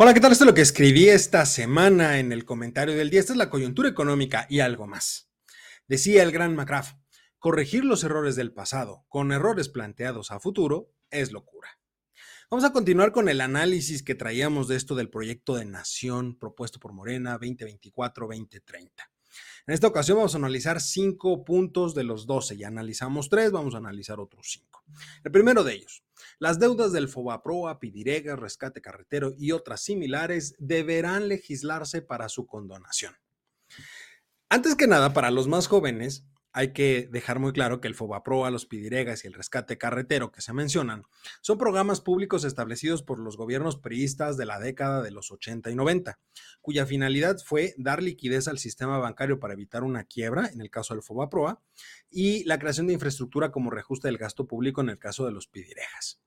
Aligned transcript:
Hola, 0.00 0.14
¿qué 0.14 0.20
tal? 0.20 0.30
Esto 0.30 0.44
es 0.44 0.46
lo 0.50 0.54
que 0.54 0.60
escribí 0.60 1.08
esta 1.08 1.44
semana 1.44 2.20
en 2.20 2.30
el 2.30 2.44
comentario 2.44 2.94
del 2.94 3.10
día. 3.10 3.18
Esta 3.18 3.32
es 3.32 3.36
la 3.36 3.50
coyuntura 3.50 3.88
económica 3.88 4.46
y 4.48 4.60
algo 4.60 4.86
más. 4.86 5.28
Decía 5.88 6.22
el 6.22 6.30
gran 6.30 6.54
McGrath, 6.54 6.96
corregir 7.40 7.84
los 7.84 8.04
errores 8.04 8.36
del 8.36 8.52
pasado 8.52 9.06
con 9.08 9.32
errores 9.32 9.68
planteados 9.68 10.30
a 10.30 10.38
futuro 10.38 10.94
es 11.10 11.32
locura. 11.32 11.80
Vamos 12.48 12.64
a 12.64 12.72
continuar 12.72 13.10
con 13.10 13.28
el 13.28 13.40
análisis 13.40 14.04
que 14.04 14.14
traíamos 14.14 14.68
de 14.68 14.76
esto 14.76 14.94
del 14.94 15.10
proyecto 15.10 15.56
de 15.56 15.64
nación 15.64 16.38
propuesto 16.38 16.78
por 16.78 16.92
Morena 16.92 17.36
2024-2030. 17.40 18.90
En 19.66 19.74
esta 19.74 19.88
ocasión 19.88 20.18
vamos 20.18 20.34
a 20.36 20.38
analizar 20.38 20.80
cinco 20.80 21.44
puntos 21.44 21.96
de 21.96 22.04
los 22.04 22.24
12. 22.24 22.56
Ya 22.56 22.68
analizamos 22.68 23.28
tres, 23.28 23.50
vamos 23.50 23.74
a 23.74 23.78
analizar 23.78 24.20
otros 24.20 24.46
cinco. 24.48 24.77
El 25.24 25.32
primero 25.32 25.64
de 25.64 25.74
ellos, 25.74 26.04
las 26.38 26.58
deudas 26.58 26.92
del 26.92 27.08
FOBAPROA, 27.08 27.78
Pidirega, 27.78 28.36
Rescate 28.36 28.80
Carretero 28.80 29.32
y 29.36 29.52
otras 29.52 29.82
similares 29.82 30.54
deberán 30.58 31.28
legislarse 31.28 32.02
para 32.02 32.28
su 32.28 32.46
condonación. 32.46 33.14
Antes 34.48 34.74
que 34.74 34.86
nada, 34.86 35.12
para 35.12 35.30
los 35.30 35.46
más 35.46 35.66
jóvenes, 35.66 36.24
hay 36.58 36.72
que 36.72 37.08
dejar 37.12 37.38
muy 37.38 37.52
claro 37.52 37.80
que 37.80 37.86
el 37.86 37.94
FOBAPROA, 37.94 38.50
los 38.50 38.66
Pidiregas 38.66 39.22
y 39.22 39.28
el 39.28 39.34
Rescate 39.34 39.78
Carretero 39.78 40.32
que 40.32 40.40
se 40.40 40.52
mencionan 40.52 41.04
son 41.40 41.56
programas 41.56 42.00
públicos 42.00 42.42
establecidos 42.42 43.04
por 43.04 43.20
los 43.20 43.36
gobiernos 43.36 43.76
priistas 43.76 44.36
de 44.36 44.44
la 44.44 44.58
década 44.58 45.00
de 45.00 45.12
los 45.12 45.30
80 45.30 45.70
y 45.70 45.76
90, 45.76 46.18
cuya 46.60 46.84
finalidad 46.84 47.36
fue 47.44 47.74
dar 47.78 48.02
liquidez 48.02 48.48
al 48.48 48.58
sistema 48.58 48.98
bancario 48.98 49.38
para 49.38 49.54
evitar 49.54 49.84
una 49.84 50.02
quiebra, 50.02 50.48
en 50.48 50.60
el 50.60 50.68
caso 50.68 50.94
del 50.94 51.04
FOBAPROA, 51.04 51.62
y 52.10 52.42
la 52.42 52.58
creación 52.58 52.88
de 52.88 52.94
infraestructura 52.94 53.52
como 53.52 53.70
reajuste 53.70 54.08
del 54.08 54.18
gasto 54.18 54.48
público 54.48 54.80
en 54.80 54.88
el 54.88 54.98
caso 54.98 55.26
de 55.26 55.30
los 55.30 55.46
Pidiregas 55.46 56.20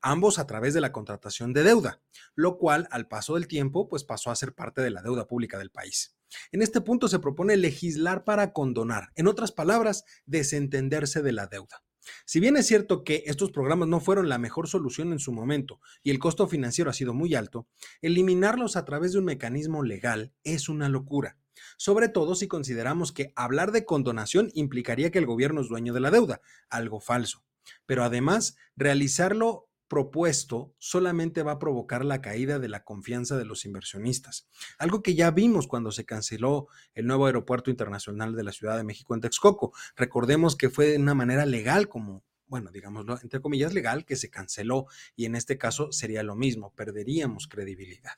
ambos 0.00 0.38
a 0.38 0.46
través 0.46 0.74
de 0.74 0.80
la 0.80 0.92
contratación 0.92 1.52
de 1.52 1.62
deuda, 1.62 2.00
lo 2.34 2.58
cual 2.58 2.86
al 2.90 3.08
paso 3.08 3.34
del 3.34 3.48
tiempo 3.48 3.88
pues 3.88 4.04
pasó 4.04 4.30
a 4.30 4.36
ser 4.36 4.54
parte 4.54 4.82
de 4.82 4.90
la 4.90 5.02
deuda 5.02 5.26
pública 5.26 5.58
del 5.58 5.70
país. 5.70 6.14
En 6.52 6.62
este 6.62 6.80
punto 6.80 7.08
se 7.08 7.18
propone 7.18 7.56
legislar 7.56 8.24
para 8.24 8.52
condonar, 8.52 9.10
en 9.14 9.26
otras 9.26 9.52
palabras, 9.52 10.04
desentenderse 10.26 11.22
de 11.22 11.32
la 11.32 11.46
deuda. 11.46 11.82
Si 12.26 12.40
bien 12.40 12.56
es 12.56 12.66
cierto 12.66 13.04
que 13.04 13.24
estos 13.26 13.50
programas 13.50 13.88
no 13.88 14.00
fueron 14.00 14.28
la 14.28 14.38
mejor 14.38 14.68
solución 14.68 15.12
en 15.12 15.18
su 15.18 15.32
momento 15.32 15.80
y 16.02 16.10
el 16.10 16.18
costo 16.18 16.46
financiero 16.46 16.90
ha 16.90 16.94
sido 16.94 17.14
muy 17.14 17.34
alto, 17.34 17.66
eliminarlos 18.02 18.76
a 18.76 18.84
través 18.84 19.12
de 19.12 19.18
un 19.18 19.24
mecanismo 19.24 19.82
legal 19.82 20.32
es 20.42 20.68
una 20.68 20.88
locura, 20.88 21.38
sobre 21.76 22.08
todo 22.08 22.34
si 22.34 22.48
consideramos 22.48 23.12
que 23.12 23.32
hablar 23.36 23.72
de 23.72 23.84
condonación 23.84 24.50
implicaría 24.54 25.10
que 25.10 25.18
el 25.18 25.26
gobierno 25.26 25.60
es 25.60 25.68
dueño 25.68 25.94
de 25.94 26.00
la 26.00 26.10
deuda, 26.10 26.40
algo 26.68 27.00
falso. 27.00 27.44
Pero 27.86 28.04
además, 28.04 28.56
realizarlo 28.76 29.68
propuesto 29.88 30.74
solamente 30.78 31.42
va 31.42 31.52
a 31.52 31.58
provocar 31.58 32.04
la 32.04 32.20
caída 32.20 32.58
de 32.58 32.68
la 32.68 32.84
confianza 32.84 33.36
de 33.36 33.44
los 33.44 33.64
inversionistas. 33.64 34.48
Algo 34.78 35.02
que 35.02 35.14
ya 35.14 35.30
vimos 35.30 35.66
cuando 35.66 35.92
se 35.92 36.04
canceló 36.04 36.68
el 36.94 37.06
nuevo 37.06 37.26
aeropuerto 37.26 37.70
internacional 37.70 38.34
de 38.34 38.44
la 38.44 38.52
Ciudad 38.52 38.76
de 38.76 38.84
México 38.84 39.14
en 39.14 39.20
Texcoco. 39.20 39.72
Recordemos 39.96 40.56
que 40.56 40.70
fue 40.70 40.86
de 40.86 40.98
una 40.98 41.14
manera 41.14 41.46
legal 41.46 41.88
como 41.88 42.24
bueno, 42.46 42.70
digámoslo, 42.70 43.18
entre 43.22 43.40
comillas, 43.40 43.72
legal, 43.72 44.04
que 44.04 44.16
se 44.16 44.30
canceló 44.30 44.86
y 45.16 45.24
en 45.24 45.34
este 45.34 45.58
caso 45.58 45.90
sería 45.92 46.22
lo 46.22 46.36
mismo, 46.36 46.74
perderíamos 46.74 47.48
credibilidad. 47.48 48.12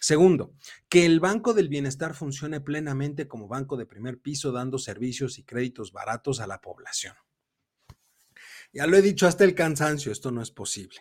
Segundo, 0.00 0.54
que 0.88 1.04
el 1.04 1.20
Banco 1.20 1.52
del 1.52 1.68
Bienestar 1.68 2.14
funcione 2.14 2.60
plenamente 2.60 3.28
como 3.28 3.48
banco 3.48 3.76
de 3.76 3.84
primer 3.84 4.18
piso, 4.18 4.52
dando 4.52 4.78
servicios 4.78 5.38
y 5.38 5.44
créditos 5.44 5.92
baratos 5.92 6.40
a 6.40 6.46
la 6.46 6.60
población. 6.60 7.14
Ya 8.76 8.86
lo 8.86 8.98
he 8.98 9.00
dicho 9.00 9.26
hasta 9.26 9.42
el 9.44 9.54
cansancio, 9.54 10.12
esto 10.12 10.30
no 10.30 10.42
es 10.42 10.50
posible. 10.50 10.98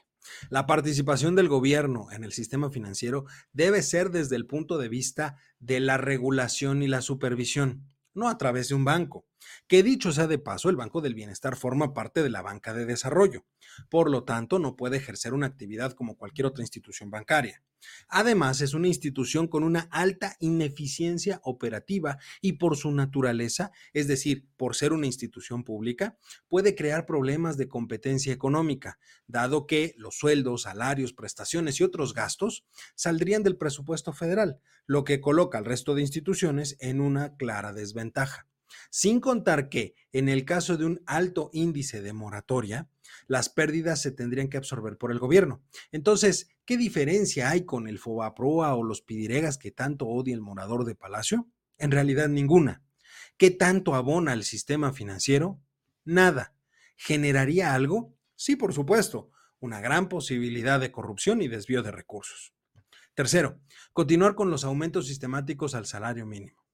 La 0.50 0.66
participación 0.66 1.36
del 1.36 1.50
gobierno 1.50 2.08
en 2.10 2.24
el 2.24 2.32
sistema 2.32 2.72
financiero 2.72 3.26
debe 3.52 3.82
ser 3.82 4.12
desde 4.12 4.38
el 4.38 4.46
punto 4.46 4.78
de 4.78 4.88
vista 4.88 5.36
de 5.60 5.82
la 5.82 5.98
regulación 5.98 6.82
y 6.84 6.88
la 6.88 7.02
supervisión, 7.02 7.86
no 8.14 8.30
a 8.30 8.38
través 8.38 8.70
de 8.70 8.76
un 8.76 8.86
banco. 8.86 9.28
Que 9.68 9.84
dicho 9.84 10.12
sea 10.12 10.28
de 10.28 10.40
paso, 10.40 10.70
el 10.70 10.76
Banco 10.76 11.02
del 11.02 11.16
Bienestar 11.16 11.56
forma 11.56 11.94
parte 11.94 12.24
de 12.24 12.30
la 12.30 12.42
banca 12.42 12.74
de 12.74 12.86
desarrollo. 12.86 13.46
Por 13.90 14.10
lo 14.10 14.24
tanto, 14.24 14.60
no 14.60 14.76
puede 14.76 14.98
ejercer 14.98 15.34
una 15.34 15.48
actividad 15.48 15.94
como 15.94 16.18
cualquier 16.18 16.48
otra 16.48 16.64
institución 16.64 17.10
bancaria. 17.10 17.64
Además, 18.08 18.62
es 18.62 18.74
una 18.74 18.88
institución 18.88 19.48
con 19.48 19.64
una 19.64 19.88
alta 19.92 20.36
ineficiencia 20.40 21.40
operativa 21.44 22.18
y 22.42 22.54
por 22.54 22.78
su 22.78 22.92
naturaleza, 22.92 23.72
es 23.94 24.08
decir, 24.08 24.48
por 24.58 24.76
ser 24.76 24.94
una 24.94 25.06
institución 25.06 25.64
pública, 25.64 26.18
puede 26.48 26.76
crear 26.76 27.06
problemas 27.06 27.58
de 27.58 27.68
competencia 27.68 28.34
económica, 28.34 29.00
dado 29.28 29.68
que 29.68 29.94
los 29.98 30.18
sueldos, 30.18 30.64
salarios, 30.64 31.14
prestaciones 31.14 31.80
y 31.80 31.84
otros 31.84 32.14
gastos 32.14 32.66
saldrían 32.96 33.44
del 33.44 33.58
presupuesto 33.58 34.14
federal, 34.14 34.60
lo 34.86 35.04
que 35.04 35.22
coloca 35.22 35.58
al 35.58 35.66
resto 35.66 35.96
de 35.96 36.02
instituciones 36.02 36.78
en 36.80 37.02
una 37.02 37.36
clara 37.36 37.74
desventaja. 37.74 38.48
Sin 38.90 39.20
contar 39.20 39.70
que, 39.70 39.96
en 40.12 40.30
el 40.30 40.46
caso 40.46 40.78
de 40.78 40.86
un 40.86 41.02
alto 41.06 41.50
índice 41.54 42.02
de 42.02 42.14
moratoria, 42.14 42.90
las 43.28 43.50
pérdidas 43.50 44.02
se 44.02 44.12
tendrían 44.12 44.48
que 44.48 44.58
absorber 44.58 44.98
por 44.98 45.12
el 45.12 45.20
gobierno. 45.20 45.64
Entonces, 45.92 46.50
¿qué 46.66 46.78
diferencia 46.78 47.50
hay 47.50 47.66
con 47.66 47.88
el 47.88 48.00
Fobaproa 48.00 48.76
o 48.76 48.84
los 48.84 49.02
Pidiregas 49.02 49.58
que 49.58 49.72
tanto 49.72 50.08
odia 50.08 50.34
el 50.34 50.42
morador 50.42 50.86
de 50.86 50.96
Palacio? 50.96 51.48
En 51.78 51.92
realidad 51.92 52.30
ninguna. 52.30 52.84
¿Qué 53.38 53.52
tanto 53.52 53.96
abona 53.96 54.34
el 54.34 54.44
sistema 54.44 54.94
financiero? 54.94 55.60
Nada. 56.04 56.56
¿Generaría 56.96 57.74
algo? 57.74 58.16
Sí, 58.36 58.56
por 58.56 58.74
supuesto, 58.74 59.32
una 59.60 59.82
gran 59.82 60.08
posibilidad 60.08 60.80
de 60.80 60.92
corrupción 60.92 61.42
y 61.42 61.48
desvío 61.48 61.84
de 61.84 61.92
recursos. 61.92 62.54
Tercero, 63.14 63.60
continuar 63.94 64.36
con 64.36 64.50
los 64.50 64.64
aumentos 64.64 65.08
sistemáticos 65.08 65.74
al 65.74 65.86
salario 65.86 66.26
mínimo. 66.26 66.66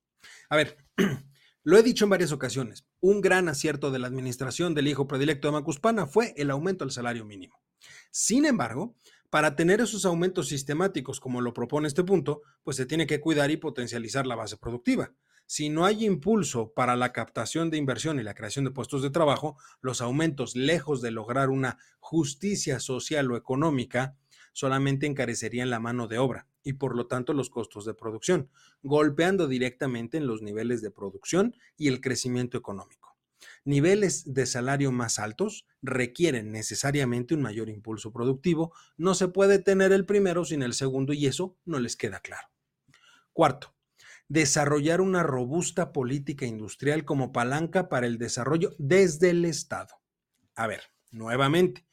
A 0.49 0.55
ver, 0.55 0.77
Lo 1.63 1.77
he 1.77 1.83
dicho 1.83 2.05
en 2.05 2.09
varias 2.09 2.31
ocasiones, 2.31 2.87
un 3.01 3.21
gran 3.21 3.47
acierto 3.47 3.91
de 3.91 3.99
la 3.99 4.07
administración 4.07 4.73
del 4.73 4.87
hijo 4.87 5.07
predilecto 5.07 5.47
de 5.47 5.51
Macuspana 5.51 6.07
fue 6.07 6.33
el 6.35 6.49
aumento 6.49 6.83
del 6.83 6.91
salario 6.91 7.23
mínimo. 7.23 7.61
Sin 8.09 8.45
embargo, 8.45 8.95
para 9.29 9.55
tener 9.55 9.79
esos 9.79 10.05
aumentos 10.05 10.47
sistemáticos 10.47 11.19
como 11.19 11.39
lo 11.39 11.53
propone 11.53 11.87
este 11.87 12.03
punto, 12.03 12.41
pues 12.63 12.77
se 12.77 12.87
tiene 12.87 13.05
que 13.05 13.21
cuidar 13.21 13.51
y 13.51 13.57
potencializar 13.57 14.25
la 14.25 14.35
base 14.35 14.57
productiva. 14.57 15.13
Si 15.45 15.69
no 15.69 15.85
hay 15.85 16.03
impulso 16.03 16.73
para 16.73 16.95
la 16.95 17.13
captación 17.13 17.69
de 17.69 17.77
inversión 17.77 18.19
y 18.19 18.23
la 18.23 18.33
creación 18.33 18.65
de 18.65 18.71
puestos 18.71 19.03
de 19.03 19.11
trabajo, 19.11 19.55
los 19.81 20.01
aumentos, 20.01 20.55
lejos 20.55 20.99
de 21.01 21.11
lograr 21.11 21.49
una 21.49 21.77
justicia 21.99 22.79
social 22.79 23.31
o 23.31 23.37
económica, 23.37 24.15
solamente 24.53 25.05
encarecerían 25.05 25.69
la 25.69 25.79
mano 25.79 26.07
de 26.07 26.17
obra 26.17 26.47
y 26.63 26.73
por 26.73 26.95
lo 26.95 27.07
tanto 27.07 27.33
los 27.33 27.49
costos 27.49 27.85
de 27.85 27.93
producción, 27.93 28.49
golpeando 28.83 29.47
directamente 29.47 30.17
en 30.17 30.27
los 30.27 30.41
niveles 30.41 30.81
de 30.81 30.91
producción 30.91 31.55
y 31.77 31.87
el 31.87 32.01
crecimiento 32.01 32.57
económico. 32.57 33.17
Niveles 33.65 34.33
de 34.33 34.45
salario 34.45 34.91
más 34.91 35.19
altos 35.19 35.65
requieren 35.81 36.51
necesariamente 36.51 37.33
un 37.33 37.41
mayor 37.41 37.69
impulso 37.69 38.11
productivo, 38.11 38.73
no 38.97 39.15
se 39.15 39.27
puede 39.27 39.59
tener 39.59 39.91
el 39.91 40.05
primero 40.05 40.45
sin 40.45 40.61
el 40.61 40.73
segundo 40.73 41.13
y 41.13 41.25
eso 41.25 41.57
no 41.65 41.79
les 41.79 41.95
queda 41.95 42.19
claro. 42.19 42.47
Cuarto, 43.33 43.73
desarrollar 44.27 45.01
una 45.01 45.23
robusta 45.23 45.91
política 45.91 46.45
industrial 46.45 47.05
como 47.05 47.31
palanca 47.31 47.89
para 47.89 48.07
el 48.07 48.17
desarrollo 48.17 48.73
desde 48.77 49.31
el 49.31 49.45
Estado. 49.45 49.95
A 50.55 50.67
ver, 50.67 50.83
nuevamente, 51.11 51.85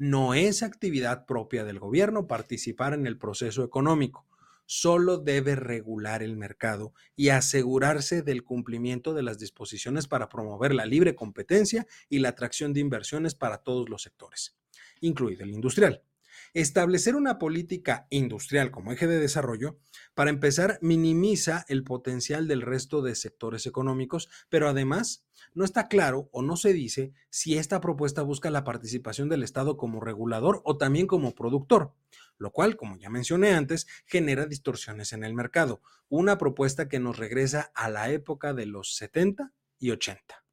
no 0.00 0.32
es 0.32 0.62
actividad 0.62 1.26
propia 1.26 1.62
del 1.62 1.78
gobierno 1.78 2.26
participar 2.26 2.94
en 2.94 3.06
el 3.06 3.18
proceso 3.18 3.62
económico. 3.62 4.26
Solo 4.64 5.18
debe 5.18 5.56
regular 5.56 6.22
el 6.22 6.38
mercado 6.38 6.94
y 7.16 7.28
asegurarse 7.28 8.22
del 8.22 8.42
cumplimiento 8.42 9.12
de 9.12 9.22
las 9.22 9.38
disposiciones 9.38 10.08
para 10.08 10.30
promover 10.30 10.74
la 10.74 10.86
libre 10.86 11.14
competencia 11.14 11.86
y 12.08 12.20
la 12.20 12.30
atracción 12.30 12.72
de 12.72 12.80
inversiones 12.80 13.34
para 13.34 13.58
todos 13.58 13.90
los 13.90 14.00
sectores, 14.00 14.56
incluido 15.02 15.44
el 15.44 15.50
industrial. 15.50 16.02
Establecer 16.52 17.14
una 17.14 17.38
política 17.38 18.08
industrial 18.10 18.72
como 18.72 18.90
eje 18.90 19.06
de 19.06 19.20
desarrollo, 19.20 19.78
para 20.14 20.30
empezar, 20.30 20.80
minimiza 20.82 21.64
el 21.68 21.84
potencial 21.84 22.48
del 22.48 22.62
resto 22.62 23.02
de 23.02 23.14
sectores 23.14 23.66
económicos, 23.66 24.28
pero 24.48 24.68
además 24.68 25.24
no 25.54 25.64
está 25.64 25.86
claro 25.86 26.28
o 26.32 26.42
no 26.42 26.56
se 26.56 26.72
dice 26.72 27.12
si 27.30 27.56
esta 27.56 27.80
propuesta 27.80 28.22
busca 28.22 28.50
la 28.50 28.64
participación 28.64 29.28
del 29.28 29.44
Estado 29.44 29.76
como 29.76 30.00
regulador 30.00 30.60
o 30.64 30.76
también 30.76 31.06
como 31.06 31.36
productor, 31.36 31.94
lo 32.36 32.50
cual, 32.50 32.76
como 32.76 32.96
ya 32.96 33.10
mencioné 33.10 33.52
antes, 33.52 33.86
genera 34.04 34.46
distorsiones 34.46 35.12
en 35.12 35.22
el 35.22 35.34
mercado, 35.34 35.80
una 36.08 36.36
propuesta 36.36 36.88
que 36.88 36.98
nos 36.98 37.16
regresa 37.16 37.70
a 37.76 37.88
la 37.88 38.10
época 38.10 38.54
de 38.54 38.66
los 38.66 38.96
70 38.96 39.52
y 39.78 39.90
80. 39.90 40.44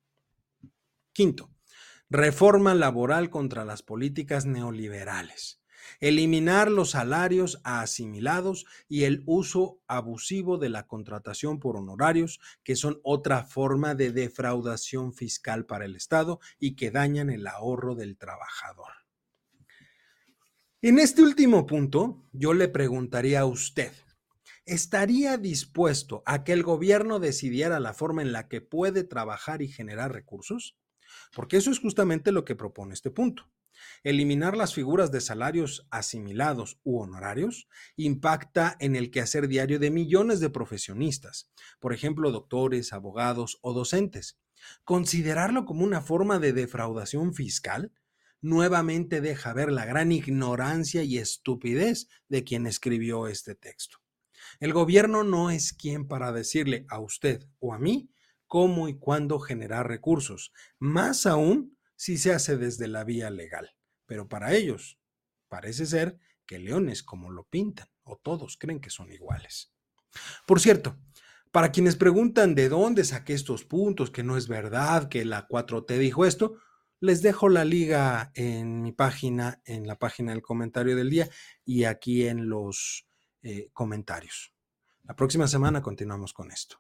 Quinto, 1.11 1.50
reforma 2.07 2.75
laboral 2.75 3.31
contra 3.31 3.65
las 3.65 3.81
políticas 3.81 4.45
neoliberales 4.45 5.59
eliminar 6.00 6.72
los 6.72 6.92
salarios 6.92 7.60
asimilados 7.63 8.66
y 8.88 9.04
el 9.04 9.24
uso 9.25 9.80
abusivo 9.88 10.57
de 10.57 10.69
la 10.69 10.88
contratación 10.88 11.60
por 11.60 11.78
honorarios, 11.78 12.39
que 12.63 12.75
son 12.75 13.00
otra 13.04 13.44
forma 13.44 13.95
de 13.95 14.12
defraudación 14.12 15.13
fiscal 15.13 15.66
para 15.66 15.86
el 15.86 15.95
Estado 15.95 16.39
y 16.60 16.75
que 16.75 16.92
dañan 16.92 17.30
el 17.30 17.48
ahorro 17.48 17.95
del 17.95 18.18
trabajador. 18.18 18.92
En 20.81 21.00
este 21.00 21.24
último 21.24 21.66
punto, 21.66 22.24
yo 22.34 22.54
le 22.54 22.68
preguntaría 22.68 23.42
a 23.42 23.45
usted, 23.45 23.92
¿estaría 24.66 25.38
dispuesto 25.38 26.22
a 26.25 26.44
que 26.44 26.54
el 26.54 26.62
gobierno 26.62 27.19
decidiera 27.19 27.80
la 27.80 27.95
forma 27.95 28.22
en 28.22 28.31
la 28.31 28.48
que 28.48 28.62
puede 28.62 29.04
trabajar 29.04 29.63
y 29.63 29.69
generar 29.69 30.13
recursos? 30.13 30.78
Porque 31.34 31.57
eso 31.57 31.72
es 31.72 31.80
justamente 31.80 32.31
lo 32.31 32.45
que 32.45 32.56
propone 32.56 32.94
este 32.94 33.10
punto. 33.10 33.50
Eliminar 34.03 34.56
las 34.56 34.74
figuras 34.74 35.12
de 35.12 35.21
salarios 35.21 35.88
asimilados 35.91 36.79
u 36.83 37.00
honorarios 37.00 37.68
impacta 37.95 38.75
en 38.79 38.95
el 38.95 39.12
quehacer 39.12 39.47
diario 39.47 39.79
de 39.79 39.91
millones 39.91 40.39
de 40.39 40.50
profesionistas, 40.50 41.51
por 41.79 41.94
ejemplo, 41.94 42.31
doctores, 42.31 42.94
abogados 42.94 43.57
o 43.62 43.74
docentes. 43.74 44.39
Considerarlo 44.83 45.65
como 45.65 45.83
una 45.83 46.01
forma 46.01 46.39
de 46.39 46.53
defraudación 46.53 47.33
fiscal 47.33 47.91
nuevamente 48.41 49.21
deja 49.21 49.53
ver 49.53 49.71
la 49.71 49.85
gran 49.85 50.12
ignorancia 50.12 51.03
y 51.03 51.18
estupidez 51.18 52.07
de 52.29 52.44
quien 52.44 52.68
escribió 52.68 53.27
este 53.27 53.56
texto. 53.56 53.97
El 54.59 54.74
gobierno 54.74 55.24
no 55.24 55.50
es 55.50 55.74
quien 55.74 56.07
para 56.07 56.31
decirle 56.31 56.85
a 56.89 57.00
usted 57.00 57.44
o 57.59 57.74
a 57.74 57.79
mí 57.79 58.09
cómo 58.47 58.88
y 58.88 58.97
cuándo 58.97 59.39
generar 59.39 59.88
recursos, 59.88 60.53
más 60.79 61.25
aún 61.25 61.76
si 61.97 62.17
se 62.17 62.33
hace 62.33 62.55
desde 62.55 62.88
la 62.88 63.03
vía 63.03 63.29
legal. 63.29 63.75
Pero 64.05 64.29
para 64.29 64.53
ellos, 64.53 64.97
parece 65.49 65.85
ser 65.85 66.17
que 66.45 66.59
leones 66.59 67.03
como 67.03 67.29
lo 67.29 67.44
pintan, 67.44 67.89
o 68.03 68.15
todos 68.17 68.55
creen 68.57 68.79
que 68.79 68.89
son 68.89 69.11
iguales. 69.11 69.73
Por 70.45 70.61
cierto, 70.61 70.97
para 71.51 71.71
quienes 71.71 71.97
preguntan 71.97 72.55
de 72.55 72.69
dónde 72.69 73.03
saqué 73.03 73.33
estos 73.33 73.65
puntos, 73.65 74.11
que 74.11 74.23
no 74.23 74.38
es 74.38 74.47
verdad, 74.47 75.09
que 75.09 75.25
la 75.25 75.47
4T 75.47 75.97
dijo 75.97 76.25
esto, 76.25 76.57
les 76.99 77.21
dejo 77.21 77.49
la 77.49 77.65
liga 77.65 78.31
en 78.33 78.81
mi 78.81 78.91
página, 78.91 79.61
en 79.65 79.88
la 79.88 80.00
página 80.00 80.31
del 80.31 80.41
comentario 80.41 80.95
del 80.95 81.09
día 81.09 81.29
y 81.65 81.83
aquí 81.83 82.27
en 82.27 82.50
los 82.50 83.07
eh, 83.43 83.69
comentarios. 83.73 84.53
La 85.03 85.15
próxima 85.15 85.47
semana 85.47 85.81
continuamos 85.81 86.33
con 86.33 86.51
esto. 86.51 86.79